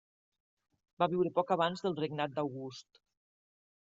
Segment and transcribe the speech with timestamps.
[1.01, 3.01] Va viure poc abans del regnat d'August.